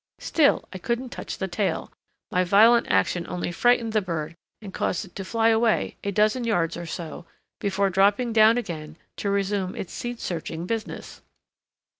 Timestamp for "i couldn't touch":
0.73-1.37